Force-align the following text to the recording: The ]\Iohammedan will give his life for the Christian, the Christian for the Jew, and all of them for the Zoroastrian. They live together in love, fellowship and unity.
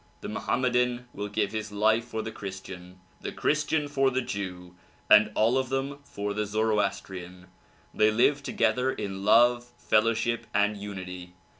The 0.21 0.29
]\Iohammedan 0.29 1.03
will 1.13 1.27
give 1.27 1.51
his 1.51 1.71
life 1.71 2.05
for 2.05 2.23
the 2.23 2.31
Christian, 2.31 2.99
the 3.21 3.31
Christian 3.31 3.87
for 3.87 4.09
the 4.09 4.23
Jew, 4.23 4.73
and 5.11 5.31
all 5.35 5.59
of 5.59 5.69
them 5.69 5.99
for 6.03 6.33
the 6.33 6.47
Zoroastrian. 6.47 7.45
They 7.93 8.09
live 8.09 8.41
together 8.41 8.91
in 8.91 9.23
love, 9.23 9.63
fellowship 9.77 10.47
and 10.55 10.75
unity. 10.75 11.35